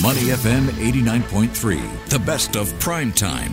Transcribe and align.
Money 0.00 0.30
FM 0.30 0.68
89.3, 0.68 2.08
the 2.08 2.18
best 2.20 2.56
of 2.56 2.72
prime 2.80 3.12
time. 3.12 3.52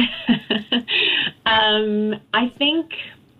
um, 1.45 2.15
I 2.33 2.49
think 2.57 2.93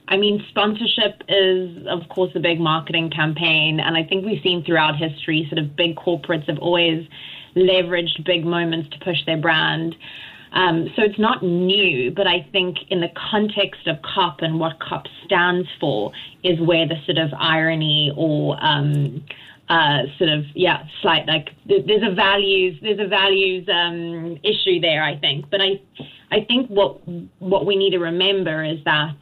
I 0.08 0.18
mean, 0.18 0.46
sponsorship 0.50 1.24
is, 1.30 1.88
of 1.88 2.08
course, 2.10 2.32
a 2.36 2.40
big 2.40 2.60
marketing 2.60 3.10
campaign. 3.10 3.80
And 3.80 3.98
I 3.98 4.04
think 4.04 4.24
we've 4.24 4.44
seen 4.44 4.64
throughout 4.64 4.98
history 4.98 5.48
sort 5.50 5.58
of 5.58 5.76
big 5.76 5.96
corporates 5.96 6.48
have 6.48 6.60
always 6.60 7.08
leveraged 7.56 8.26
big 8.26 8.46
moments 8.46 8.90
to 8.90 9.00
push 9.04 9.18
their 9.26 9.38
brand. 9.38 9.96
Um, 10.54 10.90
so 10.96 11.04
it's 11.04 11.20
not 11.20 11.44
new, 11.44 12.12
but 12.12 12.28
I 12.28 12.46
think 12.52 12.78
in 12.90 13.00
the 13.00 13.10
context 13.32 13.88
of 13.88 13.98
COP 14.02 14.42
and 14.42 14.60
what 14.60 14.80
COP 14.80 15.06
stands 15.26 15.68
for 15.80 16.12
is 16.44 16.60
where 16.60 16.88
the 16.88 16.96
sort 17.06 17.18
of 17.18 17.32
irony 17.40 18.12
or 18.18 18.58
um, 18.62 19.24
uh, 19.70 20.04
sort 20.18 20.30
of 20.30 20.44
yeah, 20.54 20.84
slight 21.02 21.26
like 21.28 21.50
there's 21.66 22.04
a 22.04 22.14
values 22.14 22.78
there's 22.82 23.00
a 23.00 23.08
values 23.08 23.68
um, 23.74 24.38
issue 24.44 24.82
there. 24.82 25.02
I 25.02 25.18
think, 25.18 25.50
but 25.50 25.62
I 25.62 25.80
I 26.32 26.44
think 26.44 26.70
what 26.70 27.00
what 27.40 27.66
we 27.66 27.78
need 27.78 27.92
to 27.92 28.00
remember 28.00 28.66
is 28.66 28.80
that 28.84 29.16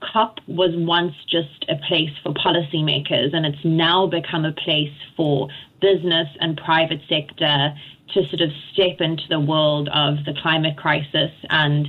COP 0.00 0.38
was 0.46 0.70
once 0.74 1.14
just 1.28 1.64
a 1.68 1.74
place 1.88 2.10
for 2.22 2.32
policymakers, 2.34 3.34
and 3.34 3.44
it's 3.44 3.64
now 3.64 4.06
become 4.06 4.44
a 4.44 4.52
place 4.52 4.94
for 5.16 5.48
business 5.80 6.28
and 6.40 6.56
private 6.56 7.00
sector 7.08 7.74
to 8.14 8.26
sort 8.28 8.40
of 8.40 8.50
step 8.72 9.00
into 9.00 9.24
the 9.28 9.40
world 9.40 9.88
of 9.92 10.24
the 10.24 10.34
climate 10.40 10.76
crisis 10.76 11.32
and 11.50 11.88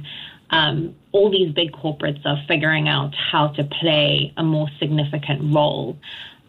um, 0.52 0.96
all 1.12 1.30
these 1.30 1.54
big 1.54 1.72
corporates 1.72 2.26
are 2.26 2.42
figuring 2.48 2.88
out 2.88 3.14
how 3.16 3.50
to 3.50 3.64
play 3.64 4.34
a 4.38 4.44
more 4.44 4.68
significant 4.80 5.54
role. 5.54 5.98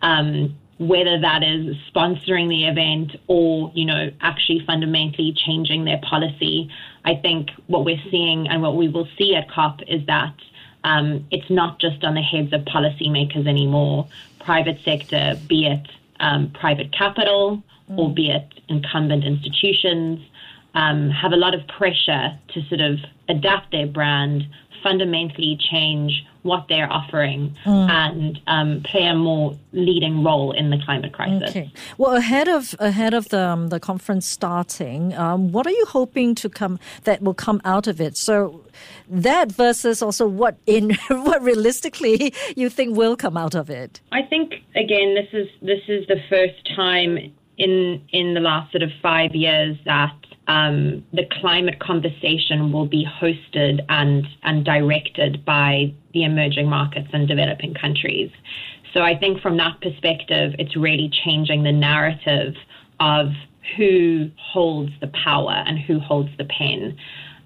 Um, 0.03 0.57
whether 0.79 1.21
that 1.21 1.43
is 1.43 1.77
sponsoring 1.95 2.49
the 2.49 2.65
event 2.65 3.15
or, 3.27 3.71
you 3.75 3.85
know, 3.85 4.11
actually 4.23 4.65
fundamentally 4.65 5.35
changing 5.37 5.85
their 5.85 5.99
policy. 5.99 6.71
I 7.05 7.17
think 7.17 7.51
what 7.67 7.85
we're 7.85 8.01
seeing 8.11 8.49
and 8.49 8.63
what 8.63 8.77
we 8.77 8.89
will 8.89 9.07
see 9.19 9.35
at 9.35 9.51
COP 9.51 9.83
is 9.87 10.07
that 10.07 10.35
um, 10.83 11.27
it's 11.31 11.51
not 11.51 11.81
just 11.81 12.03
on 12.03 12.15
the 12.15 12.23
heads 12.23 12.55
of 12.55 12.63
policymakers 12.63 13.47
anymore. 13.47 14.09
Private 14.39 14.81
sector, 14.83 15.39
be 15.47 15.67
it 15.67 15.87
um, 16.21 16.53
private 16.59 16.93
capital, 16.97 17.63
mm. 17.91 17.99
albeit 17.99 18.49
incumbent 18.69 19.25
institutions, 19.25 20.21
um, 20.75 21.11
have 21.11 21.33
a 21.33 21.37
lot 21.37 21.55
of 21.55 21.67
pressure 21.67 22.39
to 22.55 22.63
sort 22.69 22.81
of 22.81 22.99
adapt 23.29 23.73
their 23.73 23.87
brand, 23.87 24.45
fundamentally 24.83 25.59
change 25.71 26.25
what 26.43 26.67
they're 26.69 26.91
offering 26.91 27.57
mm. 27.65 27.91
and 27.91 28.41
um, 28.47 28.83
play 28.83 29.07
a 29.07 29.15
more 29.15 29.57
leading 29.73 30.25
role 30.25 30.53
in 30.53 30.71
the 30.71 30.79
climate 30.79 31.13
crisis. 31.13 31.51
Okay. 31.51 31.73
Well, 31.99 32.17
ahead 32.17 32.49
of 32.49 32.75
ahead 32.79 33.15
of 33.15 33.29
the 33.29 33.41
um, 33.41 33.69
the 33.69 33.81
conference 33.81 34.27
starting, 34.27 35.15
um, 35.15 35.53
what 35.53 35.67
are 35.67 35.71
you 35.71 35.87
hoping 35.87 36.35
to 36.37 36.49
come 36.49 36.79
that 37.05 37.23
will 37.23 37.35
come 37.35 37.61
out 37.65 37.87
of 37.87 38.01
it? 38.01 38.17
So 38.17 38.65
that 39.09 39.53
versus 39.53 40.03
also 40.03 40.27
what 40.27 40.57
in 40.67 40.95
what 41.09 41.43
realistically 41.43 42.35
you 42.57 42.69
think 42.69 42.97
will 42.97 43.17
come 43.17 43.37
out 43.37 43.55
of 43.55 43.71
it. 43.71 44.01
I 44.13 44.23
think 44.23 44.55
again, 44.75 45.15
this 45.15 45.29
is 45.33 45.49
this 45.61 45.83
is 45.89 46.07
the 46.07 46.21
first 46.29 46.75
time 46.75 47.19
in 47.59 48.03
in 48.11 48.35
the 48.35 48.41
last 48.41 48.73
sort 48.73 48.83
of 48.83 48.91
five 49.03 49.35
years 49.35 49.77
that 49.85 50.15
um, 50.51 51.05
the 51.13 51.27
climate 51.41 51.79
conversation 51.79 52.73
will 52.73 52.87
be 52.87 53.07
hosted 53.07 53.85
and, 53.89 54.27
and 54.43 54.65
directed 54.65 55.45
by 55.45 55.95
the 56.13 56.25
emerging 56.25 56.69
markets 56.69 57.09
and 57.13 57.29
developing 57.29 57.75
countries. 57.75 58.31
So 58.93 59.03
I 59.03 59.17
think 59.17 59.41
from 59.41 59.57
that 59.59 59.81
perspective, 59.81 60.55
it's 60.59 60.77
really 60.77 61.11
changing 61.25 61.63
the 61.63 61.73
narrative 61.73 62.55
of 62.99 63.29
who 63.77 64.31
holds 64.37 64.93
the 65.01 65.09
power 65.09 65.63
and 65.67 65.79
who 65.79 66.01
holds 66.01 66.31
the 66.39 66.45
pen. 66.45 66.97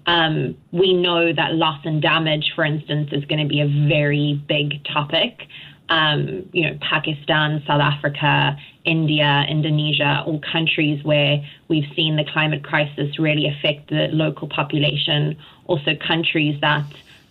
Um, 0.07 0.57
we 0.71 0.93
know 0.93 1.33
that 1.33 1.53
loss 1.53 1.79
and 1.85 2.01
damage, 2.01 2.51
for 2.55 2.63
instance, 2.63 3.09
is 3.11 3.25
going 3.25 3.41
to 3.41 3.47
be 3.47 3.61
a 3.61 3.67
very 3.87 4.41
big 4.47 4.83
topic. 4.85 5.47
Um, 5.89 6.49
you 6.51 6.63
know, 6.63 6.77
Pakistan, 6.81 7.63
South 7.67 7.81
Africa, 7.81 8.57
India, 8.85 9.45
Indonesia, 9.47 10.23
all 10.25 10.39
countries 10.39 11.03
where 11.03 11.43
we've 11.67 11.87
seen 11.95 12.15
the 12.15 12.25
climate 12.25 12.63
crisis 12.63 13.19
really 13.19 13.47
affect 13.47 13.89
the 13.89 14.07
local 14.11 14.47
population, 14.47 15.37
also 15.65 15.95
countries 15.95 16.59
that 16.61 16.85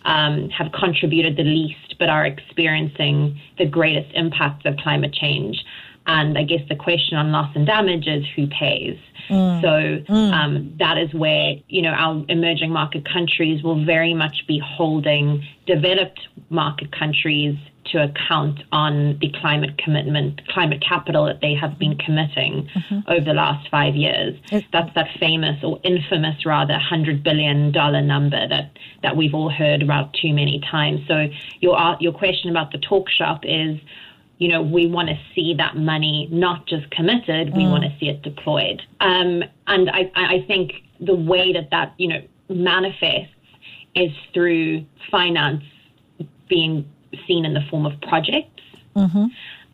um, 0.05 0.49
have 0.49 0.71
contributed 0.71 1.35
the 1.37 1.43
least 1.43 1.95
but 1.99 2.09
are 2.09 2.25
experiencing 2.25 3.39
the 3.57 3.65
greatest 3.65 4.13
impacts 4.13 4.65
of 4.65 4.77
climate 4.77 5.13
change. 5.13 5.63
And 6.07 6.37
I 6.37 6.43
guess 6.43 6.61
the 6.69 6.75
question 6.75 7.17
on 7.17 7.31
loss 7.31 7.51
and 7.55 7.65
damage 7.65 8.07
is 8.07 8.23
who 8.35 8.47
pays. 8.47 8.97
Mm. 9.29 9.61
So 9.61 10.13
mm. 10.13 10.33
Um, 10.33 10.75
that 10.77 10.97
is 10.99 11.11
where 11.13 11.55
you 11.67 11.81
know 11.81 11.89
our 11.89 12.23
emerging 12.29 12.71
market 12.71 13.05
countries 13.11 13.63
will 13.63 13.83
very 13.83 14.13
much 14.13 14.45
be 14.47 14.61
holding 14.63 15.43
developed 15.65 16.19
market 16.49 16.91
countries 16.91 17.57
to 17.91 18.03
account 18.03 18.61
on 18.71 19.17
the 19.19 19.31
climate 19.41 19.77
commitment, 19.77 20.41
climate 20.47 20.83
capital 20.87 21.25
that 21.25 21.41
they 21.41 21.53
have 21.53 21.77
been 21.77 21.97
committing 21.97 22.69
mm-hmm. 22.75 22.99
over 23.07 23.25
the 23.25 23.33
last 23.33 23.69
five 23.69 23.95
years. 23.95 24.37
That's 24.71 24.93
that 24.95 25.07
famous 25.19 25.63
or 25.63 25.79
infamous, 25.83 26.45
rather, 26.45 26.77
hundred 26.77 27.23
billion 27.23 27.71
dollar 27.71 28.01
number 28.01 28.47
that 28.47 28.71
that 29.03 29.15
we've 29.15 29.33
all 29.33 29.49
heard 29.49 29.81
about 29.81 30.13
too 30.13 30.33
many 30.33 30.61
times. 30.71 31.01
So 31.07 31.27
your 31.61 31.97
your 31.99 32.13
question 32.13 32.49
about 32.49 32.71
the 32.71 32.79
talk 32.79 33.09
shop 33.09 33.41
is 33.43 33.79
you 34.37 34.49
know, 34.49 34.61
we 34.61 34.85
want 34.85 35.07
to 35.07 35.17
see 35.33 35.53
that 35.57 35.77
money 35.77 36.27
not 36.31 36.67
just 36.67 36.89
committed, 36.91 37.55
we 37.55 37.63
mm. 37.63 37.71
want 37.71 37.83
to 37.83 37.95
see 37.99 38.09
it 38.09 38.21
deployed. 38.21 38.81
Um, 38.99 39.43
and 39.67 39.89
I, 39.89 40.11
I 40.13 40.43
think 40.45 40.73
the 40.99 41.15
way 41.15 41.53
that 41.53 41.69
that, 41.71 41.93
you 41.97 42.09
know, 42.09 42.21
manifests 42.49 43.33
is 43.95 44.11
through 44.33 44.85
finance 45.09 45.63
being 46.49 46.89
seen 47.27 47.45
in 47.45 47.53
the 47.53 47.61
form 47.69 47.85
of 47.85 47.99
projects. 48.01 48.61
Mm-hmm. 48.95 49.25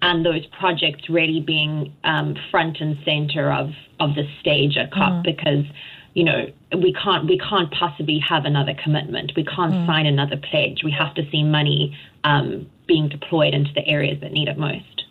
And 0.03 0.25
those 0.25 0.45
projects 0.47 1.09
really 1.09 1.41
being 1.41 1.93
um, 2.03 2.35
front 2.49 2.79
and 2.79 2.97
center 3.05 3.51
of, 3.51 3.69
of 3.99 4.15
the 4.15 4.27
stage 4.39 4.75
at 4.75 4.91
COP 4.91 5.13
mm. 5.13 5.23
because 5.23 5.65
you 6.13 6.25
know, 6.25 6.51
we 6.77 6.93
can't 6.93 7.27
we 7.27 7.37
can't 7.37 7.71
possibly 7.71 8.19
have 8.19 8.45
another 8.45 8.73
commitment. 8.83 9.31
We 9.35 9.45
can't 9.45 9.73
mm. 9.73 9.85
sign 9.85 10.05
another 10.05 10.37
pledge. 10.37 10.81
We 10.83 10.91
have 10.91 11.13
to 11.15 11.29
see 11.31 11.43
money 11.43 11.97
um, 12.23 12.69
being 12.87 13.07
deployed 13.07 13.53
into 13.53 13.71
the 13.73 13.87
areas 13.87 14.19
that 14.21 14.33
need 14.33 14.49
it 14.49 14.57
most. 14.57 15.05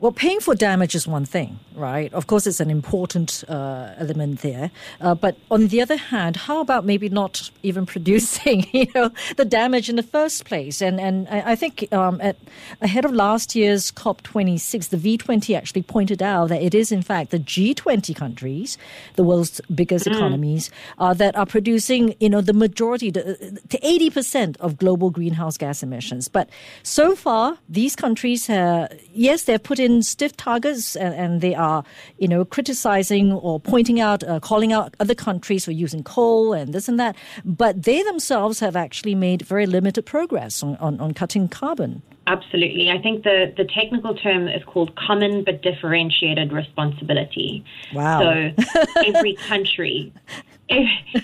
Well, 0.00 0.12
paying 0.12 0.38
for 0.38 0.54
damage 0.54 0.94
is 0.94 1.08
one 1.08 1.24
thing, 1.24 1.58
right? 1.74 2.12
Of 2.14 2.28
course, 2.28 2.46
it's 2.46 2.60
an 2.60 2.70
important 2.70 3.42
uh, 3.48 3.94
element 3.98 4.42
there. 4.42 4.70
Uh, 5.00 5.16
but 5.16 5.36
on 5.50 5.66
the 5.68 5.82
other 5.82 5.96
hand, 5.96 6.36
how 6.36 6.60
about 6.60 6.84
maybe 6.84 7.08
not 7.08 7.50
even 7.64 7.84
producing, 7.94 8.64
you 8.72 8.86
know, 8.94 9.10
the 9.36 9.44
damage 9.44 9.88
in 9.88 9.96
the 9.96 10.04
first 10.04 10.44
place? 10.44 10.80
And 10.80 11.00
and 11.00 11.26
I 11.28 11.56
think 11.56 11.92
um, 11.92 12.20
at 12.20 12.36
ahead 12.80 13.04
of 13.04 13.12
last 13.12 13.56
year's 13.56 13.90
COP26, 13.90 14.90
the 14.90 15.18
V20 15.18 15.56
actually 15.56 15.82
pointed 15.82 16.22
out 16.22 16.50
that 16.50 16.62
it 16.62 16.76
is 16.76 16.92
in 16.92 17.02
fact 17.02 17.32
the 17.32 17.40
G20 17.40 18.14
countries, 18.14 18.78
the 19.16 19.24
world's 19.24 19.60
biggest 19.74 20.06
mm. 20.06 20.14
economies, 20.14 20.70
uh, 20.98 21.12
that 21.14 21.34
are 21.34 21.46
producing, 21.46 22.14
you 22.20 22.28
know, 22.28 22.40
the 22.40 22.52
majority, 22.52 23.10
the, 23.10 23.24
to 23.68 23.78
80% 23.80 24.56
of 24.58 24.78
global 24.78 25.10
greenhouse 25.10 25.58
gas 25.58 25.82
emissions. 25.82 26.28
But 26.28 26.48
so 26.84 27.16
far, 27.16 27.58
these 27.68 27.96
countries, 27.96 28.48
yes, 28.48 29.42
they've 29.44 29.62
put 29.62 29.80
in 29.80 29.87
stiff 30.02 30.36
targets 30.36 30.96
and, 30.96 31.14
and 31.14 31.40
they 31.40 31.54
are, 31.54 31.84
you 32.18 32.28
know, 32.28 32.44
criticizing 32.44 33.32
or 33.32 33.60
pointing 33.60 34.00
out, 34.00 34.22
uh, 34.24 34.40
calling 34.40 34.72
out 34.72 34.94
other 35.00 35.14
countries 35.14 35.64
for 35.64 35.72
using 35.72 36.02
coal 36.02 36.52
and 36.52 36.72
this 36.72 36.88
and 36.88 36.98
that. 36.98 37.16
But 37.44 37.84
they 37.84 38.02
themselves 38.02 38.60
have 38.60 38.76
actually 38.76 39.14
made 39.14 39.42
very 39.42 39.66
limited 39.66 40.04
progress 40.06 40.62
on, 40.62 40.76
on, 40.76 41.00
on 41.00 41.14
cutting 41.14 41.48
carbon. 41.48 42.02
Absolutely. 42.26 42.90
I 42.90 43.00
think 43.00 43.24
the, 43.24 43.54
the 43.56 43.64
technical 43.64 44.14
term 44.14 44.48
is 44.48 44.62
called 44.64 44.94
common 44.96 45.44
but 45.44 45.62
differentiated 45.62 46.52
responsibility. 46.52 47.64
Wow. 47.94 48.20
So 48.20 48.64
every 49.06 49.34
country 49.34 50.12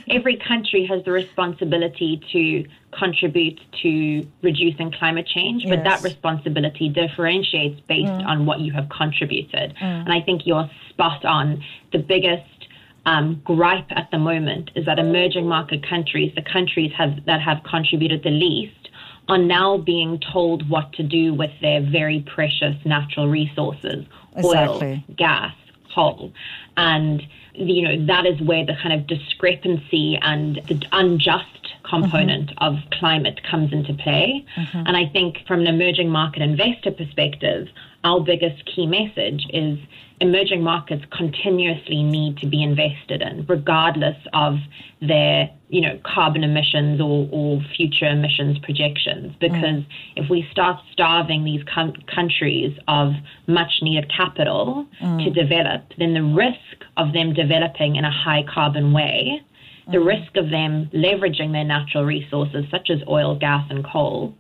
every 0.09 0.37
country 0.37 0.87
has 0.87 1.05
the 1.05 1.13
responsibility 1.13 2.21
to 2.33 2.65
contribute 2.97 3.61
to 3.83 4.27
reducing 4.43 4.91
climate 4.93 5.27
change, 5.27 5.65
but 5.65 5.79
yes. 5.79 5.85
that 5.85 6.03
responsibility 6.03 6.89
differentiates 6.89 7.81
based 7.83 8.11
mm. 8.11 8.27
on 8.27 8.47
what 8.47 8.61
you 8.61 8.73
have 8.73 8.89
contributed. 8.89 9.75
Mm. 9.77 10.05
And 10.05 10.13
I 10.13 10.21
think 10.21 10.47
you're 10.47 10.71
spot 10.91 11.25
on. 11.25 11.63
The 11.93 11.99
biggest 11.99 12.69
um, 13.07 13.43
gripe 13.45 13.91
at 13.91 14.11
the 14.11 14.19
moment 14.19 14.71
is 14.75 14.87
that 14.87 14.99
emerging 14.99 15.47
market 15.47 15.87
countries, 15.87 16.33
the 16.35 16.43
countries 16.43 16.93
have, 16.97 17.25
that 17.27 17.41
have 17.41 17.63
contributed 17.69 18.23
the 18.23 18.31
least, 18.31 18.89
are 19.29 19.39
now 19.39 19.79
being 19.79 20.21
told 20.33 20.69
what 20.69 20.93
to 20.95 21.03
do 21.03 21.35
with 21.35 21.51
their 21.61 21.81
very 21.81 22.25
precious 22.35 22.77
natural 22.85 23.29
resources 23.29 24.05
exactly. 24.37 25.05
oil, 25.09 25.15
gas, 25.17 25.55
coal. 25.95 26.33
And 26.77 27.23
you 27.55 27.83
know, 27.83 28.07
that 28.07 28.27
is 28.27 28.41
where 28.41 28.67
the 28.67 28.75
kind 28.83 28.93
of 28.93 29.07
discrepancy 29.07 30.19
and 30.21 30.57
the 30.67 30.83
unjust 30.93 31.75
component 31.89 32.51
mm-hmm. 32.51 32.65
of 32.65 32.91
climate 32.93 33.41
comes 33.49 33.73
into 33.73 33.95
play. 33.95 34.45
Mm-hmm. 34.57 34.79
And 34.87 34.97
I 34.97 35.07
think 35.13 35.39
from 35.47 35.61
an 35.61 35.67
emerging 35.69 36.09
market 36.09 36.43
investor 36.43 36.91
perspective, 36.91 37.69
our 38.03 38.21
biggest 38.21 38.65
key 38.67 38.87
message 38.87 39.47
is 39.51 39.79
emerging 40.21 40.63
markets 40.63 41.05
continuously 41.17 42.03
need 42.03 42.39
to 42.39 42.47
be 42.47 42.63
invested 42.63 43.23
in, 43.23 43.45
regardless 43.47 44.17
of 44.33 44.59
their, 45.01 45.51
you 45.75 45.81
know, 45.81 45.99
carbon 46.05 46.45
emissions 46.45 47.01
or, 47.01 47.29
or 47.33 47.61
future 47.77 48.07
emissions 48.07 48.57
projections. 48.63 49.35
Because 49.41 49.83
mm. 49.83 49.87
if 50.15 50.31
we 50.31 50.47
start 50.53 50.79
starving 50.93 51.43
these 51.43 51.63
com- 51.75 51.95
countries 52.15 52.79
of 52.87 53.11
much 53.49 53.81
needed 53.83 54.09
capital 54.17 54.87
mm. 55.03 55.25
to 55.25 55.31
develop, 55.31 55.83
then 55.99 56.15
the 56.15 56.23
risk 56.23 56.85
of 56.97 57.13
them 57.13 57.35
developing 57.35 57.97
in 57.97 58.05
a 58.05 58.13
high 58.13 58.45
carbon 58.55 58.93
way, 58.93 59.43
mm. 59.89 59.93
the 59.93 59.99
risk 59.99 60.37
of 60.37 60.49
them 60.51 60.89
leveraging 60.95 61.51
their 61.51 61.65
natural 61.65 62.05
resources 62.05 62.65
such 62.71 62.89
as 62.89 63.01
oil, 63.09 63.37
gas, 63.37 63.67
and 63.69 63.85
coal, 63.85 64.33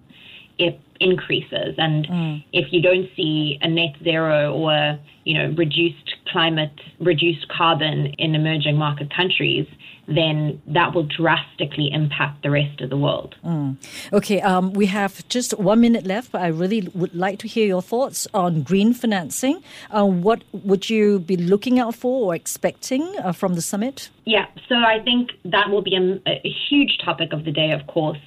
it 0.57 0.79
increases. 1.01 1.75
And 1.79 2.07
mm. 2.07 2.45
if 2.53 2.73
you 2.73 2.81
don't 2.81 3.09
see 3.17 3.59
a 3.63 3.69
net 3.69 3.95
zero 4.03 4.53
or 4.53 4.99
you 5.25 5.35
know 5.35 5.55
reduced 5.57 6.15
climate, 6.27 6.73
reduced 7.01 7.49
carbon 7.49 8.15
in 8.19 8.35
emerging 8.35 8.77
market 8.77 9.15
countries, 9.15 9.67
then 10.07 10.61
that 10.67 10.95
will 10.95 11.05
drastically 11.05 11.91
impact 11.93 12.43
the 12.43 12.51
rest 12.51 12.81
of 12.81 12.91
the 12.91 12.97
world. 12.97 13.35
Mm. 13.45 13.77
Okay, 14.13 14.41
um, 14.41 14.73
we 14.73 14.87
have 14.87 15.27
just 15.29 15.59
one 15.59 15.81
minute 15.81 16.07
left, 16.07 16.33
but 16.33 16.43
I 16.43 16.49
really 16.49 16.89
would 16.95 17.15
like 17.15 17.39
to 17.41 17.49
hear 17.49 17.67
your 17.67 17.83
thoughts 17.83 18.27
on 18.35 18.63
green 18.63 18.93
financing. 18.93 19.63
Uh, 19.91 20.05
what 20.05 20.43
would 20.53 20.91
you 20.91 21.21
be 21.21 21.37
looking 21.37 21.79
out 21.79 21.95
for 21.95 22.27
or 22.27 22.35
expecting 22.35 23.03
uh, 23.23 23.33
from 23.33 23.55
the 23.55 23.63
summit? 23.63 24.11
Yeah, 24.25 24.47
so 24.69 24.77
I 24.77 25.01
think 25.03 25.31
that 25.45 25.71
will 25.71 25.83
be 25.83 25.97
a, 25.97 26.31
a 26.31 26.55
huge 26.69 26.99
topic 27.05 27.33
of 27.33 27.45
the 27.45 27.53
day, 27.53 27.73
of 27.73 27.87
course. 27.87 28.19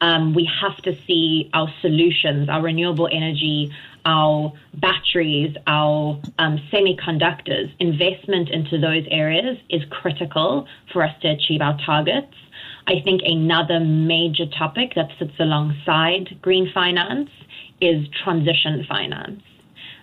Um, 0.00 0.34
we 0.34 0.48
have 0.60 0.76
to 0.82 0.94
see 1.06 1.50
our 1.54 1.72
solutions, 1.80 2.48
our 2.48 2.62
renewable 2.62 3.08
energy, 3.10 3.72
our 4.04 4.52
batteries, 4.74 5.56
our 5.66 6.20
um, 6.38 6.60
semiconductors, 6.72 7.72
investment 7.80 8.50
into 8.50 8.78
those 8.78 9.04
areas 9.10 9.58
is 9.68 9.82
critical 9.90 10.66
for 10.92 11.02
us 11.02 11.14
to 11.22 11.28
achieve 11.28 11.60
our 11.60 11.78
targets. 11.84 12.34
I 12.86 13.00
think 13.00 13.22
another 13.24 13.80
major 13.80 14.46
topic 14.46 14.94
that 14.94 15.10
sits 15.18 15.32
alongside 15.40 16.38
green 16.40 16.70
finance 16.72 17.30
is 17.80 18.06
transition 18.22 18.84
finance. 18.88 19.42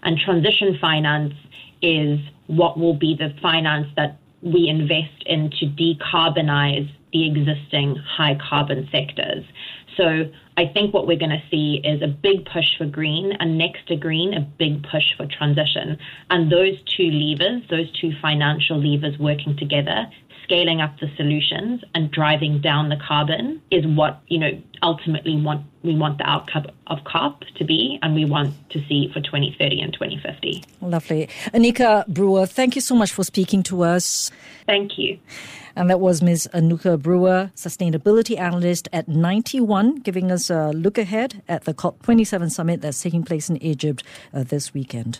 And 0.04 0.20
transition 0.20 0.78
finance 0.82 1.34
is 1.82 2.20
what 2.48 2.78
will 2.78 2.94
be 2.94 3.16
the 3.16 3.34
finance 3.42 3.88
that 3.96 4.18
we 4.42 4.68
invest 4.68 5.24
in 5.26 5.50
to 5.52 5.66
decarbonize 5.66 6.92
the 7.14 7.26
existing 7.26 7.96
high 7.96 8.38
carbon 8.50 8.90
sectors. 8.92 9.46
So 9.98 10.32
I 10.58 10.68
think 10.74 10.94
what 10.94 11.08
we're 11.08 11.20
going 11.20 11.32
to 11.32 11.44
see 11.50 11.82
is 11.84 12.02
a 12.02 12.08
big 12.08 12.46
push 12.46 12.78
for 12.78 12.86
green, 12.86 13.34
and 13.40 13.58
next 13.58 13.88
to 13.88 13.96
green, 13.96 14.34
a 14.34 14.42
big 14.42 14.84
push 14.84 15.16
for 15.18 15.26
transition. 15.26 15.98
And 16.30 16.52
those 16.52 16.78
two 16.86 17.10
levers, 17.10 17.64
those 17.70 17.92
two 18.00 18.12
financial 18.22 18.78
levers 18.78 19.18
working 19.20 19.58
together, 19.58 20.08
scaling 20.44 20.82
up 20.82 21.00
the 21.00 21.10
solutions 21.16 21.84
and 21.96 22.12
driving 22.12 22.62
down 22.62 22.90
the 22.90 22.98
carbon 22.98 23.62
is 23.72 23.86
what, 23.86 24.22
you 24.28 24.38
know, 24.38 24.52
ultimately 24.82 25.36
want 25.42 25.66
we 25.84 25.96
want 25.96 26.18
the 26.18 26.30
outcome 26.30 26.66
of 26.88 27.04
COP 27.04 27.44
to 27.56 27.66
be 27.66 28.00
and 28.02 28.16
we 28.16 28.24
want 28.24 28.54
to 28.70 28.80
see 28.88 29.10
for 29.14 29.20
2030 29.20 29.82
and 29.82 29.94
2050. 29.94 30.64
Lovely. 30.82 31.28
Anika 31.54 32.08
Brewer, 32.08 32.46
thank 32.46 32.76
you 32.76 32.82
so 32.82 32.96
much 32.96 33.12
for 33.12 33.24
speaking 33.24 33.64
to 33.64 33.84
us. 33.84 34.32
Thank 34.66 34.98
you. 34.98 35.20
And 35.76 35.90
that 35.90 36.00
was 36.00 36.22
Ms. 36.22 36.48
Anika 36.54 37.02
Brewer, 37.02 37.52
Sustainability 37.56 38.38
Analyst 38.38 38.88
at 38.94 39.08
Ninety 39.08 39.60
One, 39.60 39.96
giving 39.96 40.32
us 40.32 40.50
a 40.50 40.70
look 40.72 40.98
ahead 40.98 41.42
at 41.48 41.66
the 41.66 41.74
COP27 41.74 42.52
summit 42.52 42.82
that's 42.82 43.02
taking 43.02 43.24
place 43.24 43.50
in 43.50 43.58
Egypt 43.58 44.04
uh, 44.34 44.44
this 44.44 44.74
weekend. 44.74 45.20